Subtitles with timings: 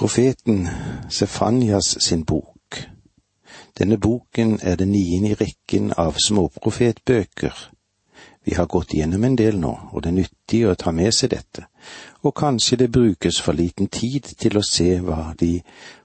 [0.00, 0.68] Profeten
[1.10, 2.88] Sefanias sin bok.
[3.78, 7.52] Denne boken er den niende i rekken av småprofetbøker.
[8.44, 11.34] Vi har gått gjennom en del nå, og det er nyttig å ta med seg
[11.34, 11.66] dette,
[12.24, 15.58] og kanskje det brukes for liten tid til å se hva de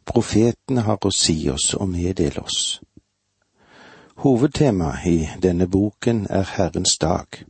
[0.03, 2.81] profetene har å si oss og meddele oss.
[4.27, 7.45] Hovedtemaet i denne boken er Herrens dag.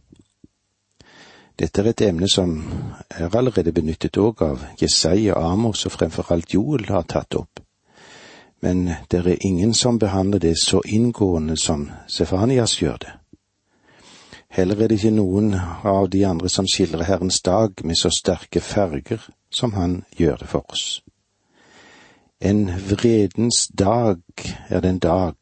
[1.56, 2.58] Dette er et emne som
[3.10, 7.62] er allerede benyttet òg av Jesaja, Amos og fremfor alt Joel har tatt opp.
[8.60, 13.14] Men det er ingen som behandler det så inngående som Sefanias gjør det.
[14.56, 18.60] Heller er det ikke noen av de andre som skildrer Herrens dag med så sterke
[18.60, 21.02] farger som han gjør det for oss.
[22.40, 24.20] En vredens dag
[24.70, 25.36] er den dag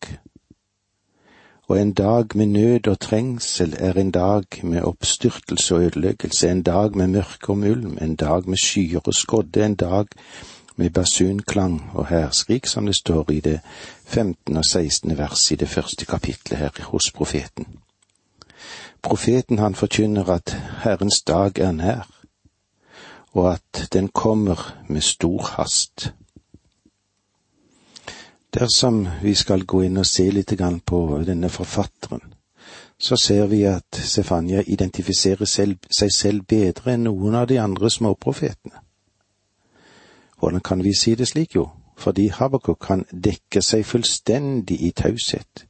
[1.73, 6.61] og en dag med nød og trengsel er en dag med oppstyrtelse og ødeleggelse, en
[6.61, 10.05] dag med mørke og mulm, en dag med skyer og skodde, en dag
[10.75, 13.59] med basunklang og hærskrik, som det står i det
[14.05, 14.57] 15.
[14.57, 15.17] og 16.
[15.17, 17.67] vers i det første kapitlet her hos profeten.
[19.01, 22.09] Profeten han forkynner at Herrens dag er nær,
[23.31, 26.13] og at den kommer med stor hast.
[28.53, 30.53] Dersom vi skal gå inn og se litt
[30.85, 32.33] på denne forfatteren,
[32.97, 37.89] så ser vi at Sefania identifiserer selv, seg selv bedre enn noen av de andre
[37.89, 38.77] småprofetene.
[40.37, 41.69] Hvordan kan vi si det slik, jo?
[41.97, 45.65] Fordi Habakuk kan dekke seg fullstendig i taushet.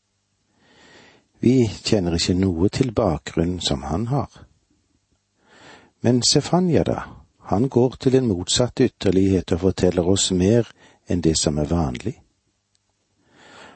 [1.39, 4.29] Vi kjenner ikke noe til bakgrunnen som han har.
[6.01, 6.99] Men Sefania, da,
[7.51, 10.67] han går til en motsatt ytterlighet og forteller oss mer
[11.07, 12.22] enn det som er vanlig.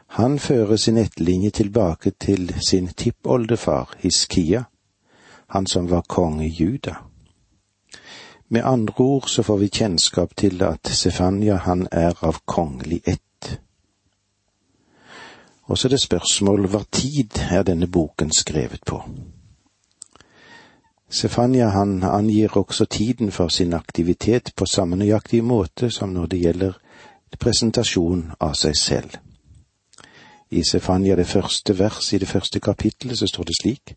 [0.07, 4.63] Han fører sin etterlinje tilbake til sin tippoldefar Hiskia,
[5.47, 6.95] han som var konge i Juda.
[8.49, 13.59] Med andre ord så får vi kjennskap til at Sefania han er av kongelig ett.
[15.63, 19.01] Og så er det spørsmål hva tid er denne boken skrevet på?
[21.09, 26.39] Sefania han angir også tiden for sin aktivitet på samme nøyaktige måte som når det
[26.39, 26.73] gjelder
[27.39, 29.26] presentasjon av seg selv.
[30.49, 33.95] I Sefania det første vers i det første kapittelet så står det slik.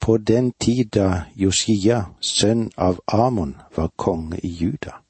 [0.00, 5.00] På den tid da Josia, sønn av Amon, var konge i Juda.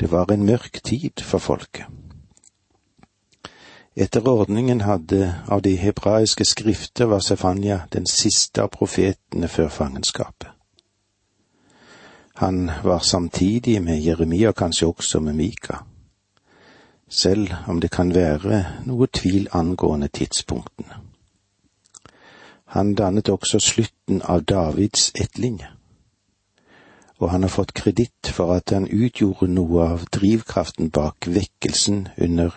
[0.00, 1.86] Det var en mørk tid for folket.
[3.96, 10.48] Etter ordningen hadde av de hebraiske skrifter var Sefania den siste av profetene før fangenskapet.
[12.34, 15.82] Han var samtidig med Jeremia kanskje også med Mika
[17.10, 21.02] selv om det kan være noe tvil angående tidspunktene.
[22.70, 25.66] Han dannet også slutten av Davids etlinje,
[27.18, 32.54] og han har fått kreditt for at han utgjorde noe av drivkraften bak vekkelsen under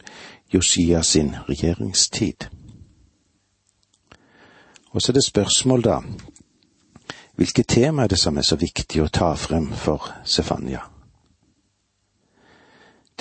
[0.53, 2.47] Josia sin regjeringstid.
[4.93, 5.99] Og så er det spørsmål, da,
[7.35, 10.92] hvilket tema er det som er så viktig å ta frem for Sefanya?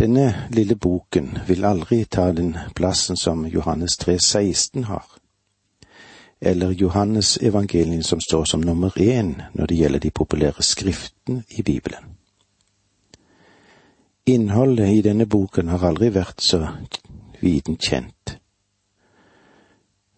[0.03, 5.05] Denne lille boken vil aldri ta den plassen som Johannes 3,16 har,
[6.41, 11.63] eller Johannes evangelien som står som nummer én når det gjelder de populære skriftene i
[11.63, 12.17] Bibelen.
[14.27, 16.67] Innholdet i denne boken har aldri vært så
[17.41, 18.39] viden kjent.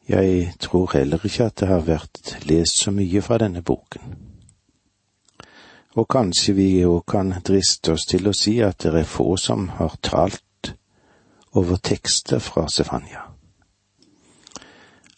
[0.09, 4.17] Jeg tror heller ikke at det har vært lest så mye fra denne boken
[5.95, 9.69] og kanskje vi jo kan driste oss til å si at det er få som
[9.79, 10.75] har talt
[11.55, 13.23] over tekster fra Sefanya.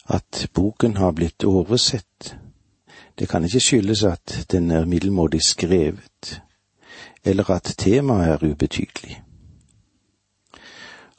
[0.07, 2.35] At boken har blitt oversett,
[3.17, 6.41] det kan ikke skyldes at den er middelmådig skrevet,
[7.25, 9.21] eller at temaet er ubetydelig.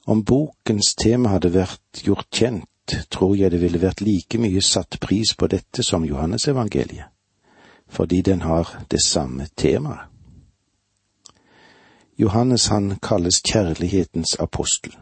[0.06, 4.96] Om bokens tema hadde vært gjort kjent, tror jeg det ville vært like mye satt
[5.02, 7.17] pris på dette som Johannesevangeliet
[7.88, 10.00] fordi den har det samme temaet.
[12.18, 14.96] Johannes han kalles kjærlighetens apostel.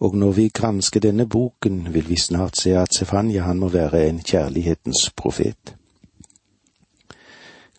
[0.00, 4.08] Og når vi gransker denne boken, vil vi snart se at Stefania han må være
[4.08, 5.76] en kjærlighetens profet.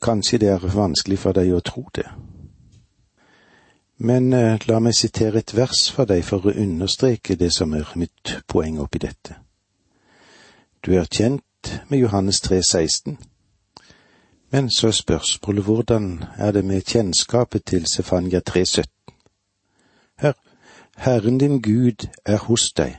[0.01, 2.07] Kanskje det er vanskelig for deg å tro det.
[3.97, 7.89] Men eh, la meg sitere et vers for deg for å understreke det som er
[7.95, 9.37] mitt poeng oppi dette.
[10.81, 13.17] Du er kjent med Johannes 3, 16.
[14.51, 18.83] Men så er spørsmålet hvordan er det med kjennskapet til Sefania 3,17?
[20.19, 20.33] Hør,
[20.97, 22.97] Herren din Gud er hos deg,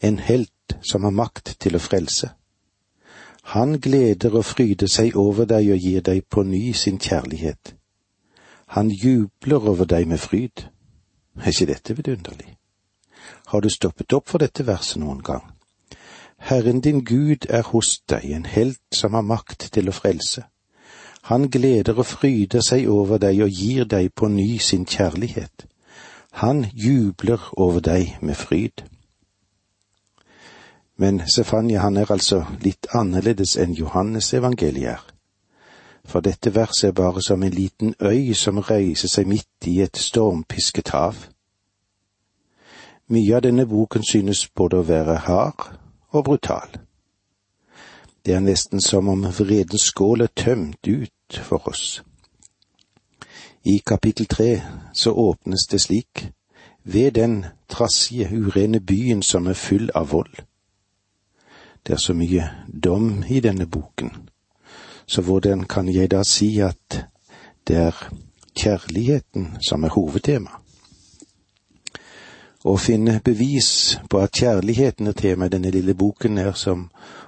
[0.00, 2.30] en helt som har makt til å frelse.
[3.44, 7.74] Han gleder og fryder seg over deg og gir deg på ny sin kjærlighet.
[8.66, 10.64] Han jubler over deg med fryd.
[11.36, 12.56] Er ikke dette vidunderlig?
[13.46, 15.53] Har du stoppet opp for dette verset noen gang?
[16.44, 20.42] Herren din Gud er hos deg, en helt som har makt til å frelse.
[21.30, 25.64] Han gleder og fryder seg over deg og gir deg på ny sin kjærlighet.
[26.44, 28.82] Han jubler over deg med fryd.
[31.00, 35.06] Men Sefania han er altså litt annerledes enn Johannes evangeliet er.
[36.04, 39.96] For dette verset er bare som en liten øy som reiser seg midt i et
[39.96, 41.24] stormpisket hav.
[43.08, 45.64] Mye av denne boken synes både å være hard
[46.14, 46.78] og brutal.
[48.26, 52.02] Det er nesten som om vredens skål er tømt ut for oss.
[53.64, 54.62] I kapittel tre
[54.92, 56.30] så åpnes det slik,
[56.84, 60.34] ved den trassige, urene byen som er full av vold.
[61.86, 62.48] Det er så mye
[62.84, 64.12] dom i denne boken,
[65.06, 67.04] så hvordan kan jeg da si at
[67.68, 67.96] det er
[68.56, 70.63] kjærligheten som er hovedtema?
[72.64, 76.86] Å finne bevis på at kjærligheten er tema i denne lille boken, er som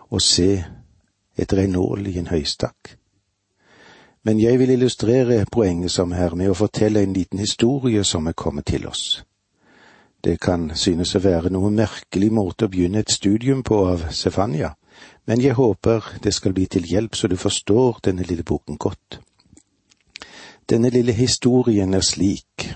[0.09, 0.65] å se
[1.37, 2.97] et reinål i en høystakk.
[4.25, 8.33] Men jeg vil illustrere poenget som her med å fortelle en liten historie som er
[8.33, 9.27] kommet til oss.
[10.25, 14.73] Det kan synes å være noe merkelig måte å begynne et studium på av Stefania,
[15.29, 19.21] men jeg håper det skal bli til hjelp så du forstår denne lille boken godt.
[20.67, 22.73] Denne lille historien er slik,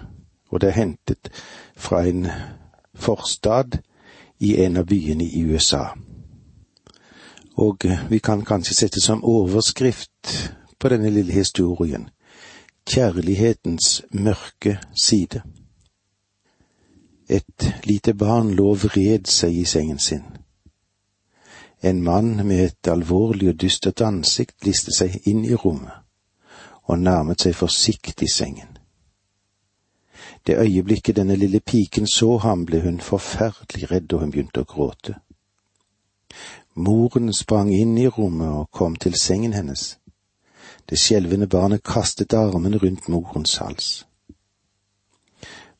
[0.50, 1.30] og det er hentet
[1.76, 2.26] fra en
[2.94, 3.78] forstad
[4.38, 5.84] i en av byene i USA.
[7.56, 12.08] Og vi kan kanskje sette som overskrift på denne lille historien
[12.90, 15.42] Kjærlighetens mørke side.
[17.28, 20.24] Et lite barn lå og vred seg i sengen sin.
[21.82, 26.02] En mann med et alvorlig og dystert ansikt liste seg inn i rommet
[26.90, 28.69] og nærmet seg forsiktig sengen.
[30.46, 34.68] Det øyeblikket denne lille piken så ham, ble hun forferdelig redd, og hun begynte å
[34.68, 35.14] gråte.
[36.74, 39.98] Moren sprang inn i rommet og kom til sengen hennes.
[40.88, 43.88] Det skjelvende barnet kastet armene rundt morens hals.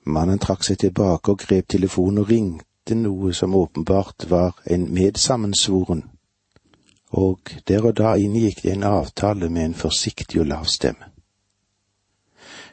[0.04, 6.02] Mannen trakk seg tilbake og grep telefonen og ringte noe som åpenbart var en medsammensvoren,
[7.10, 11.09] og der og da inngikk det en avtale med en forsiktig og lav stemme.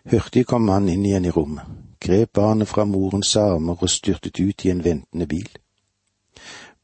[0.07, 1.65] Hurtig kom mannen inn igjen i rommet,
[1.99, 5.49] grep barnet fra morens armer og styrtet ut i en ventende bil.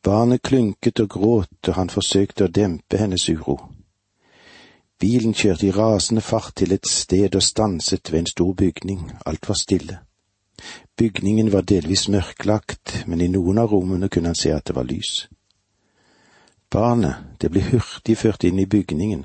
[0.03, 3.55] Barnet klynket og gråt, og han forsøkte å dempe hennes uro.
[4.99, 9.47] Bilen kjørte i rasende fart til et sted og stanset ved en stor bygning, alt
[9.47, 10.01] var stille.
[10.97, 14.89] Bygningen var delvis mørklagt, men i noen av rommene kunne han se at det var
[14.89, 15.29] lys.
[16.67, 19.23] Barnet, det ble hurtig ført inn i bygningen,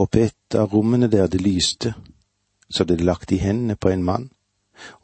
[0.00, 1.92] og på et av rommene der det lyste,
[2.72, 4.30] så ble det lagt i hendene på en mann,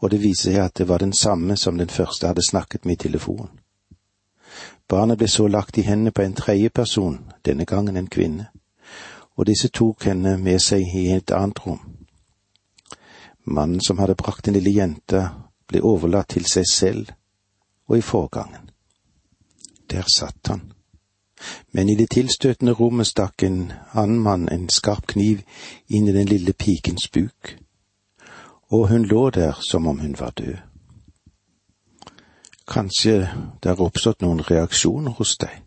[0.01, 2.99] og det viste seg at det var den samme som den første hadde snakket med
[2.99, 3.61] i telefonen.
[4.89, 8.49] Barnet ble så lagt i hendene på en tredje person, denne gangen en kvinne,
[9.37, 11.83] og disse tok henne med seg i et annet rom.
[13.45, 15.29] Mannen som hadde brakt den lille jenta,
[15.69, 17.13] ble overlatt til seg selv
[17.89, 18.71] og i forgangen.
[19.89, 20.73] Der satt han.
[21.73, 25.43] Men i det tilstøtende rommet stakk en annen mann en skarp kniv
[25.89, 27.57] inn i den lille pikens buk,
[28.71, 30.57] og hun lå der som om hun var død.
[32.69, 33.13] Kanskje
[33.63, 35.63] det har oppstått noen reaksjoner hos deg,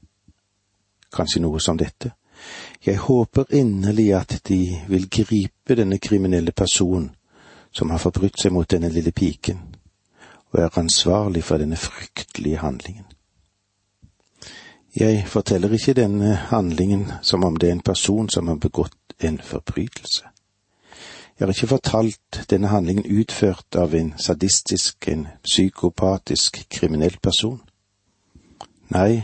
[1.14, 2.14] kanskje noe som dette.
[2.86, 4.60] Jeg håper inderlig at de
[4.90, 7.10] vil gripe denne kriminelle personen
[7.72, 9.60] som har forbrutt seg mot denne lille piken,
[10.52, 13.06] og er ansvarlig for denne fryktelige handlingen.
[14.96, 19.40] Jeg forteller ikke denne handlingen som om det er en person som har begått en
[19.40, 20.24] forbrytelse.
[21.40, 27.62] Jeg har ikke fortalt denne handlingen utført av en sadistisk, en psykopatisk, kriminell person.
[28.90, 29.24] Nei,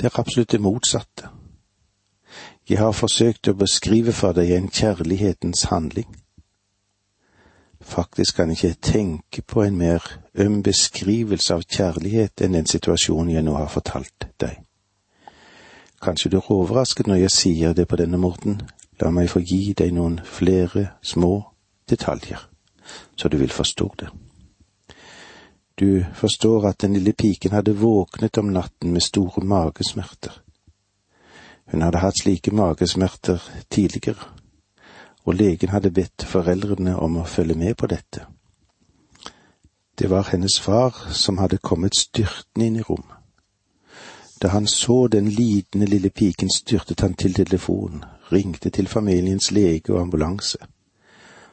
[0.00, 1.32] det er absolutt det motsatte.
[2.68, 6.12] Jeg har forsøkt å beskrive for deg en kjærlighetens handling
[7.86, 13.34] Faktisk kan jeg ikke tenke på en mer øm beskrivelse av kjærlighet enn den situasjonen
[13.34, 14.65] jeg nå har fortalt deg.
[16.06, 18.60] Kanskje du er overrasket når jeg sier det på denne måten,
[19.02, 21.32] la meg få gi deg noen flere små
[21.90, 22.44] detaljer,
[23.18, 24.12] så du vil forstå det.
[25.74, 30.30] Du forstår at den lille piken hadde våknet om natten med store magesmerter.
[31.74, 34.30] Hun hadde hatt slike magesmerter tidligere,
[35.26, 38.28] og legen hadde bedt foreldrene om å følge med på dette.
[39.98, 43.15] Det var hennes far som hadde kommet styrtende inn i rommet.
[44.42, 49.94] Da han så den lidende lille piken, styrtet han til telefonen, ringte til familiens lege
[49.94, 50.58] og ambulanse.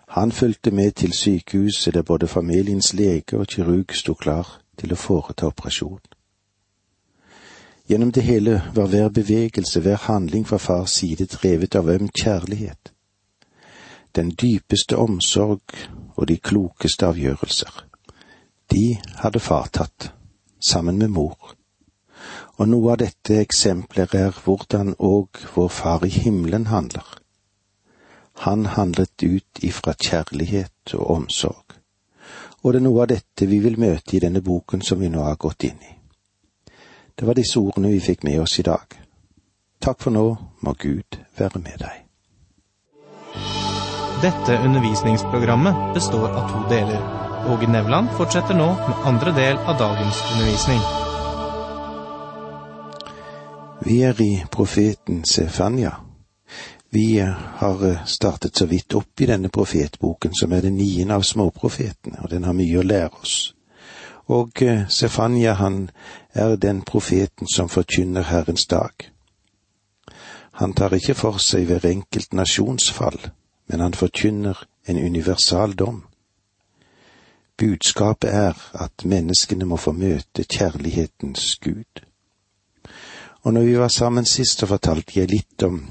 [0.07, 4.99] Han fulgte med til sykehuset der både familiens lege og kirurg sto klar til å
[4.99, 6.01] foreta operasjon.
[7.89, 12.93] Gjennom det hele var hver bevegelse, hver handling fra fars side drevet av øm kjærlighet.
[14.15, 15.61] Den dypeste omsorg
[16.15, 17.85] og de klokeste avgjørelser.
[18.71, 20.13] De hadde far tatt,
[20.69, 21.55] sammen med mor.
[22.61, 27.05] Og noe av dette eksempler er hvordan òg vår Far i himmelen handler.
[28.45, 31.77] Han handlet ut ifra kjærlighet og omsorg,
[32.61, 35.25] og det er noe av dette vi vil møte i denne boken som vi nå
[35.25, 35.93] har gått inn i.
[37.15, 38.97] Det var disse ordene vi fikk med oss i dag.
[39.83, 40.25] Takk for nå,
[40.61, 41.99] må Gud være med deg.
[44.23, 47.01] Dette undervisningsprogrammet består av to deler.
[47.51, 51.02] Åge Nevland fortsetter nå med andre del av dagens undervisning.
[53.85, 55.91] Vi er i profeten Sefania.
[56.89, 57.19] Vi
[57.55, 62.29] har startet så vidt opp i denne profetboken, som er den niende av småprofetene, og
[62.31, 63.53] den har mye å lære oss.
[64.31, 65.89] Og Sefania, han
[66.33, 69.09] er den profeten som forkynner Herrens dag.
[70.63, 73.19] Han tar ikke for seg hver enkelt nasjonsfall,
[73.67, 76.03] men han forkynner en universal dom.
[77.57, 82.05] Budskapet er at menneskene må få møte kjærlighetens Gud.
[83.43, 85.81] Og når vi var sammen sist, så fortalte jeg litt om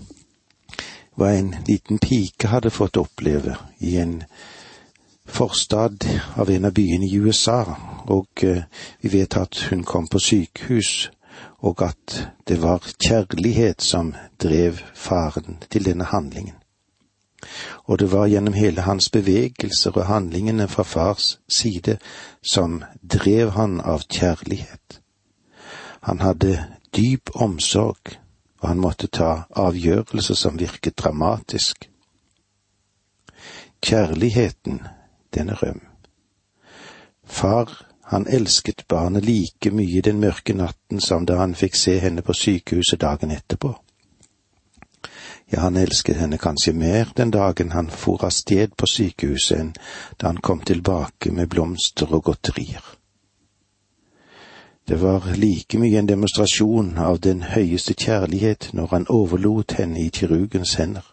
[1.21, 4.23] hva en liten pike hadde fått oppleve i en
[5.29, 6.07] forstad
[6.41, 7.65] av en av byene i USA,
[8.09, 8.45] og
[9.01, 11.11] vi vet at hun kom på sykehus,
[11.63, 12.17] og at
[12.49, 16.57] det var kjærlighet som drev faren til denne handlingen.
[17.85, 21.99] Og det var gjennom hele hans bevegelser og handlingene fra fars side
[22.43, 25.01] som drev han av kjærlighet.
[26.03, 28.19] Han hadde dyp omsorg,
[28.61, 31.89] og han måtte ta avgjørelser som virket dramatisk.
[33.83, 34.83] Kjærligheten,
[35.35, 35.81] den er røm.
[37.25, 42.23] Far, han elsket barnet like mye den mørke natten som da han fikk se henne
[42.23, 43.73] på sykehuset dagen etterpå.
[45.53, 49.73] Ja, han elsket henne kanskje mer den dagen han for av sted på sykehuset enn
[50.21, 52.85] da han kom tilbake med blomster og godterier.
[54.89, 60.09] Det var like mye en demonstrasjon av den høyeste kjærlighet når han overlot henne i
[60.11, 61.05] kirurgens hender,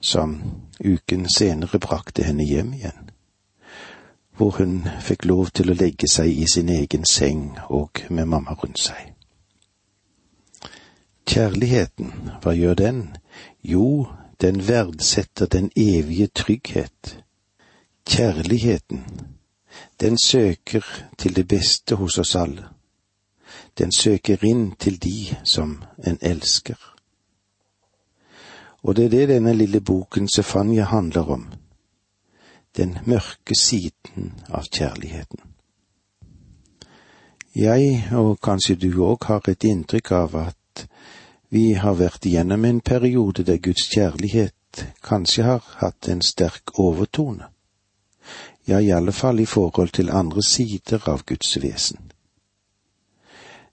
[0.00, 0.36] som
[0.84, 3.10] uken senere brakte henne hjem igjen,
[4.36, 8.54] hvor hun fikk lov til å legge seg i sin egen seng og med mamma
[8.62, 9.10] rundt seg.
[11.26, 13.04] Kjærligheten, hva gjør den?
[13.64, 14.06] Jo,
[14.40, 17.18] den verdsetter den evige trygghet.
[18.06, 19.02] Kjærligheten,
[20.00, 20.84] den søker
[21.18, 22.68] til det beste hos oss alle.
[23.78, 26.78] Den søker inn til de som en elsker.
[28.82, 31.46] Og det er det denne lille boken Sefanya handler om.
[32.76, 35.40] Den mørke siden av kjærligheten.
[37.54, 40.86] Jeg, og kanskje du òg, har et inntrykk av at
[41.54, 47.53] vi har vært igjennom en periode der Guds kjærlighet kanskje har hatt en sterk overtone
[48.64, 52.10] ja, i alle fall i forhold til andre sider av Guds vesen.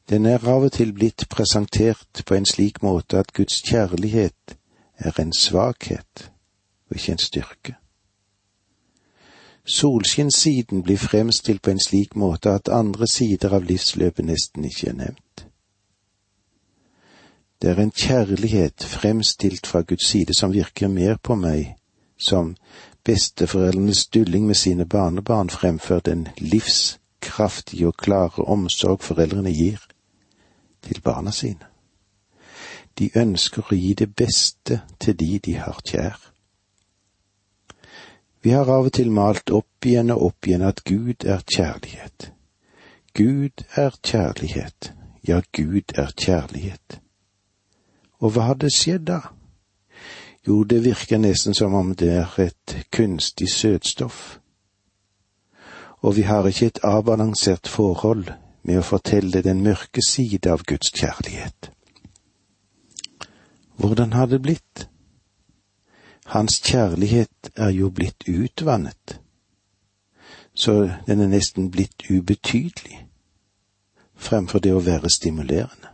[0.10, 4.58] Den er av og til blitt presentert på en slik måte at Guds kjærlighet
[4.98, 6.32] er en svakhet
[6.90, 7.76] og ikke en styrke.
[9.66, 14.98] Solskinnssiden blir fremstilt på en slik måte at andre sider av livsløpet nesten ikke er
[14.98, 15.46] nevnt.
[17.62, 21.76] Det er en kjærlighet fremstilt fra Guds side som virker mer på meg
[22.18, 22.56] som
[23.04, 29.80] besteforeldrenes dulling med sine barnebarn fremfor den livskraftige og klare omsorg foreldrene gir
[30.82, 31.66] til barna sine.
[33.00, 36.20] De ønsker å gi det beste til de de har kjær.
[38.44, 42.32] Vi har av og til malt opp igjen og opp igjen at Gud er kjærlighet.
[43.14, 44.94] Gud er kjærlighet,
[45.28, 47.02] ja, Gud er kjærlighet.
[48.20, 49.20] Og hva hadde skjedd da?
[50.48, 54.40] Jo, det virker nesten som om det er et kunstig søtstoff.
[56.02, 58.32] Og vi har ikke et avbalansert forhold
[58.64, 61.72] med å fortelle den mørke side av Guds kjærlighet.
[63.78, 64.88] Hvordan har det blitt?
[66.26, 69.20] Hans kjærlighet er jo blitt utvannet,
[70.54, 73.06] så den er nesten blitt ubetydelig
[74.16, 75.91] fremfor det å være stimulerende.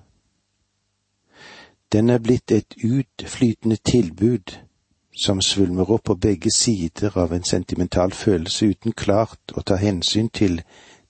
[1.91, 4.57] Den er blitt et utflytende tilbud
[5.17, 10.29] som svulmer opp på begge sider av en sentimental følelse uten klart å ta hensyn
[10.29, 10.61] til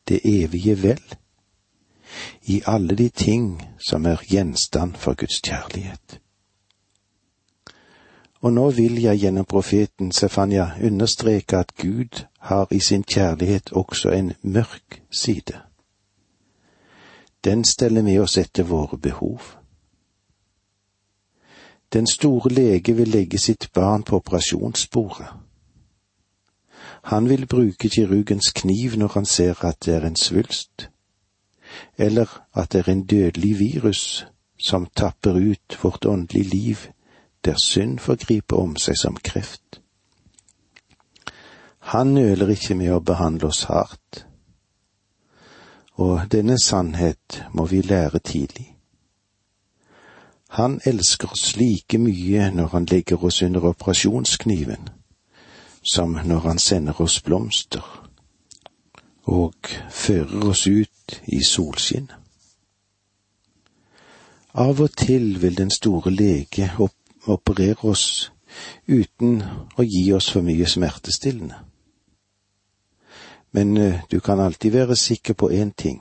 [0.08, 1.02] det evige vel
[2.48, 3.50] i alle de ting
[3.90, 6.22] som er gjenstand for Guds kjærlighet.
[8.42, 14.14] Og nå vil jeg gjennom profeten Sefanya understreke at Gud har i sin kjærlighet også
[14.14, 15.58] en mørk side.
[17.44, 19.57] Den steller med oss etter våre behov.
[21.94, 25.28] Den store lege vil legge sitt barn på operasjonsbordet.
[27.04, 30.90] Han vil bruke kirurgens kniv når han ser at det er en svulst,
[31.98, 34.28] eller at det er en dødelig virus
[34.60, 36.78] som tapper ut vårt åndelige liv
[37.46, 39.82] der synd får gripe om seg som kreft.
[41.80, 44.26] Han nøler ikke med å behandle oss hardt,
[45.96, 48.77] og denne sannhet må vi lære tidlig.
[50.48, 54.90] Han elsker oss like mye når han legger oss under operasjonskniven,
[55.84, 58.04] som når han sender oss blomster
[59.28, 59.56] og
[59.92, 62.08] fører oss ut i solskinn.
[64.58, 66.72] Av og til vil den store lege
[67.28, 68.32] operere oss
[68.88, 69.42] uten
[69.78, 71.60] å gi oss for mye smertestillende.
[73.52, 76.00] Men eh, du kan alltid være sikker på én ting.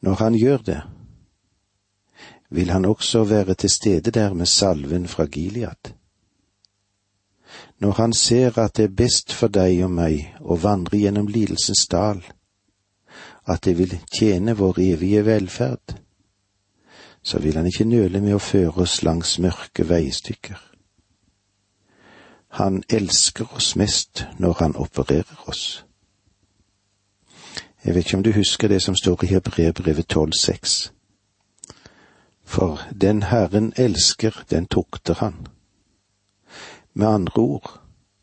[0.00, 0.80] Når han gjør det,
[2.50, 5.92] vil han også være til stede der med salven fra Gilead.
[7.78, 11.86] Når han ser at det er best for deg og meg å vandre gjennom lidelsens
[11.86, 12.22] dal,
[13.46, 15.94] at det vil tjene vår evige velferd,
[17.22, 20.58] så vil han ikke nøle med å føre oss langs mørke veistykker.
[22.60, 25.84] Han elsker oss mest når han opererer oss.
[27.84, 30.97] Jeg vet ikke om du husker det som står i Hebreerbrevet 12,6.
[32.48, 35.46] For den Herren elsker, den tukter han.
[36.92, 37.80] Med andre ord,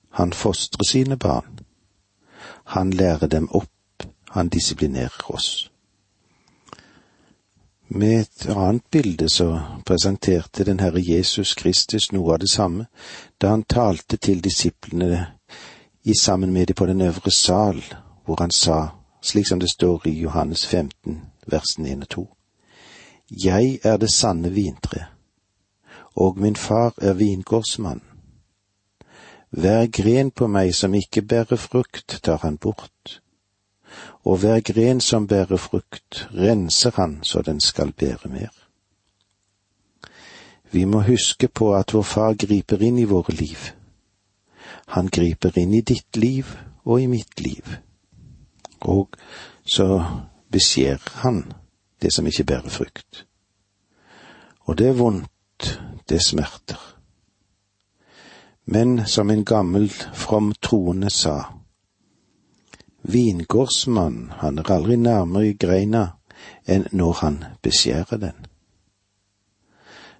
[0.09, 1.59] han fostrer sine barn.
[2.63, 5.71] Han lærer dem opp, han disiplinerer oss.
[7.87, 12.87] Med et annet bilde så presenterte den Herre Jesus Kristus noe av det samme
[13.41, 15.27] da han talte til disiplene
[16.03, 17.83] i sammen med dem på den øvre sal,
[18.25, 18.87] hvor han sa,
[19.21, 22.34] slik som det står i Johannes 15, versen 1 og 2.
[23.31, 25.05] Jeg er det sanne vintre,
[26.15, 28.01] og min far er vingårdsmann.
[29.49, 33.21] Hver gren på meg som ikke bærer frukt, tar han bort,
[34.25, 38.53] og hver gren som bærer frukt, renser han så den skal bære mer.
[40.71, 43.57] Vi må huske på at vår far griper inn i våre liv.
[44.87, 46.45] Han griper inn i ditt liv
[46.83, 47.77] og i mitt liv,
[48.81, 49.17] og
[49.65, 50.03] så
[50.51, 51.45] beskjærer han
[52.05, 53.25] det som ikke bærer frukt.
[54.69, 56.81] Og det er vondt, det smerter.
[58.65, 61.41] Men som en gammel, from troende sa,
[63.01, 66.03] Vingårdsmann, han er aldri nærmere i greina
[66.69, 68.45] enn når han beskjærer den.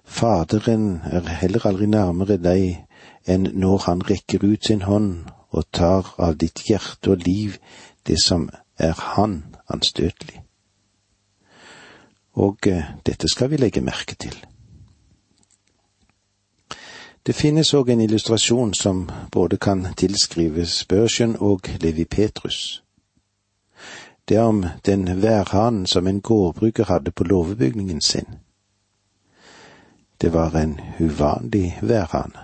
[0.04, 2.86] Faderen er heller aldri nærmere deg
[3.26, 7.58] enn når han rekker ut sin hånd og tar av ditt hjerte og liv
[8.06, 10.45] det som er han anstøtelig.
[12.36, 14.36] Og eh, dette skal vi legge merke til.
[17.26, 22.82] Det finnes òg en illustrasjon som både kan tilskrives Børsen og Levi Petrus.
[24.28, 28.26] Det er om den værhanen som en gårdbruker hadde på låvebygningen sin.
[30.20, 32.38] Det var en uvanlig værhane,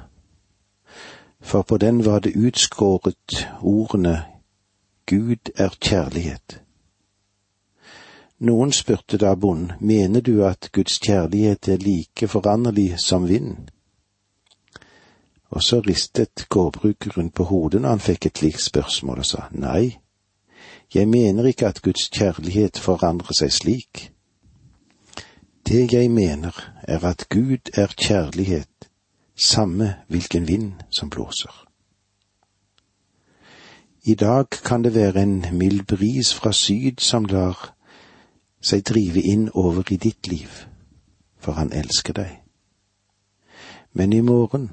[1.41, 4.23] for på den var det utskåret ordene
[5.07, 6.62] Gud er kjærlighet.
[8.43, 13.69] Noen spurte da bonden, mener du at Guds kjærlighet er like foranderlig som vinden?
[15.51, 19.99] Og så ristet gårdbrukeren på hodet når han fikk et slikt spørsmål og sa nei,
[20.95, 24.01] jeg mener ikke at Guds kjærlighet forandrer seg slik.
[25.69, 28.89] Det jeg mener er at Gud er kjærlighet,
[29.39, 31.55] samme hvilken vind som blåser.
[34.05, 37.71] I dag kan det være en mild bris fra syd som lar
[38.63, 40.63] seg drive inn over i ditt liv,
[41.39, 42.39] for han elsker deg.
[43.93, 44.71] Men i morgen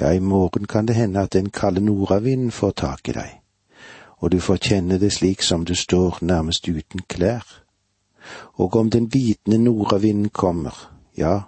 [0.00, 3.32] ja, i morgen kan det hende at den kalde nordavinden får tak i deg,
[4.18, 7.44] og du får kjenne det slik som du står nærmest uten klær.
[8.54, 10.72] Og om den vitende nordavinden kommer,
[11.16, 11.40] ja,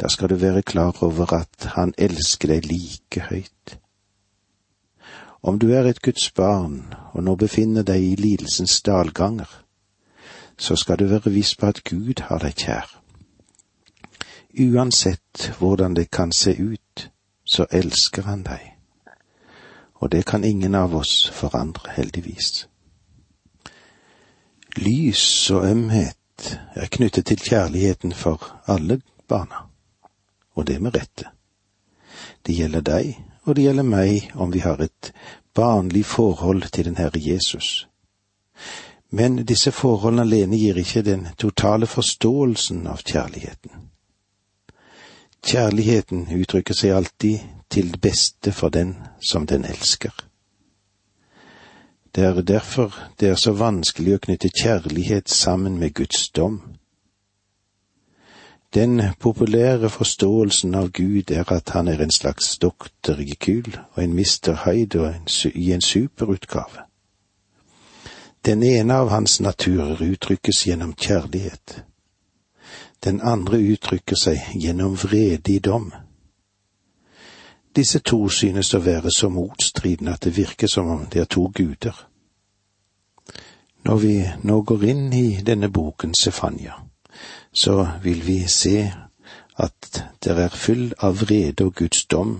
[0.00, 3.78] da skal du være klar over at han elsker deg like høyt.
[5.42, 9.63] Om du er et Guds barn og nå befinner deg i lidelsens dalganger,
[10.58, 13.00] så skal du være viss på at Gud har deg kjær.
[14.60, 17.10] Uansett hvordan det kan se ut,
[17.44, 18.70] så elsker han deg.
[19.94, 22.68] Og det kan ingen av oss forandre, heldigvis.
[24.76, 29.66] Lys og ømhet er knyttet til kjærligheten for alle barna,
[30.54, 31.30] og det med rette.
[32.46, 33.14] Det gjelder deg,
[33.44, 35.12] og det gjelder meg om vi har et
[35.54, 37.88] barnlig forhold til den Herre Jesus.
[39.10, 43.90] Men disse forholdene alene gir ikke den totale forståelsen av kjærligheten.
[45.44, 47.38] Kjærligheten uttrykker seg alltid
[47.70, 50.14] til beste for den som den elsker.
[52.14, 56.60] Det er derfor det er så vanskelig å knytte kjærlighet sammen med Guds dom.
[58.74, 64.14] Den populære forståelsen av Gud er at han er en slags doktor Jekyll og en
[64.14, 64.54] Mr.
[64.64, 65.14] Hyde
[65.54, 66.83] i en superutgave.
[68.44, 71.82] Den ene av hans naturer uttrykkes gjennom kjærlighet.
[73.00, 75.86] Den andre uttrykker seg gjennom vredig dom.
[77.76, 81.46] Disse to synes å være så motstridende at det virker som om det er to
[81.56, 81.96] guder.
[83.88, 86.76] Når vi nå går inn i denne boken Sefanya,
[87.52, 88.92] så vil vi se
[89.56, 92.36] at det er full av vrede og Guds dom,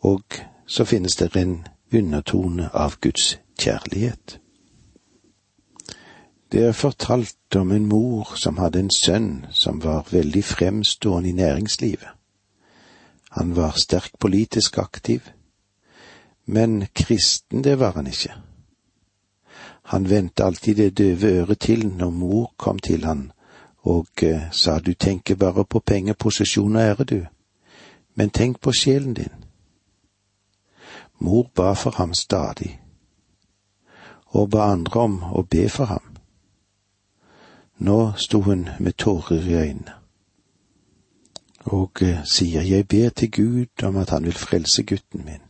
[0.00, 4.38] og så finnes det en undertone av Guds kjærlighet.
[6.52, 11.32] Det er fortalt om en mor som hadde en sønn som var veldig fremstående i
[11.32, 12.08] næringslivet.
[13.30, 15.20] Han var sterkt politisk aktiv,
[16.46, 18.32] men kristen det var han ikke.
[19.82, 23.32] Han vendte alltid det døve øret til når mor kom til han
[23.88, 27.26] og eh, sa du tenker bare på penger, posisjon og ære, du,
[28.14, 29.32] men tenk på sjelen din.
[31.18, 32.80] Mor ba for ham stadig,
[34.26, 36.17] og ba andre om å be for ham.
[37.78, 39.98] Nå sto hun med tårer i øynene
[41.68, 45.42] og eh, sier jeg ber til Gud om at han vil frelse gutten min.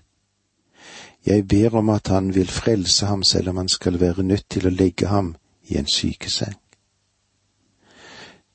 [1.27, 4.67] Jeg ber om at han vil frelse ham selv om han skal være nødt til
[4.67, 5.37] å legge ham
[5.69, 6.57] i en sykeseng.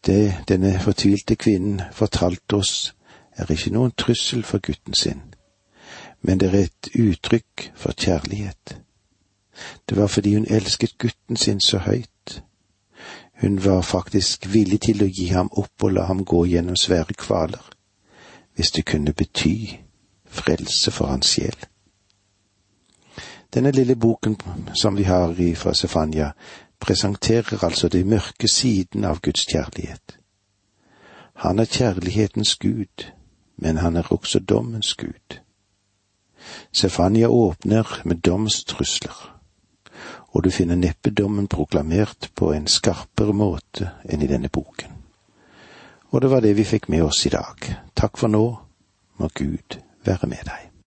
[0.05, 2.95] Det denne fortvilte kvinnen fortalte oss,
[3.37, 5.21] er ikke noen trussel for gutten sin,
[6.21, 8.77] men det er et uttrykk for kjærlighet.
[9.89, 12.12] Det var fordi hun elsket gutten sin så høyt
[13.41, 17.15] hun var faktisk villig til å gi ham opp og la ham gå gjennom svære
[17.17, 17.63] kvaler,
[18.55, 19.79] hvis det kunne bety
[20.25, 21.57] frelse for hans sjel.
[23.53, 24.37] Denne lille boken
[24.73, 26.31] som vi har i fra Sefania,
[26.79, 30.17] presenterer altså de mørke siden av Guds kjærlighet.
[31.33, 33.05] Han er kjærlighetens Gud,
[33.57, 35.39] men han er også dommens Gud.
[36.71, 39.32] Sefania åpner med domstrusler
[40.33, 44.99] og du finner neppe dommen proklamert på en skarpere måte enn i denne boken.
[46.13, 47.69] Og det var det vi fikk med oss i dag.
[47.97, 48.45] Takk for nå,
[49.17, 50.72] må Gud være med deg.